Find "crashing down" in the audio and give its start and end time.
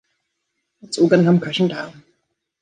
1.39-2.03